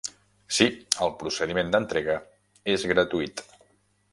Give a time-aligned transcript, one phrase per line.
[0.59, 0.65] Sí,
[1.07, 2.15] el procediment d'entrega
[2.77, 3.45] és gratuït.